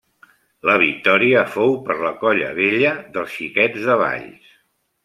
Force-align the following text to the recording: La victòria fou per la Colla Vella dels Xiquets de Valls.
La 0.69 0.77
victòria 0.83 1.43
fou 1.57 1.77
per 1.91 1.99
la 2.07 2.15
Colla 2.25 2.51
Vella 2.63 2.95
dels 3.19 3.39
Xiquets 3.39 3.89
de 3.93 4.01
Valls. 4.07 4.55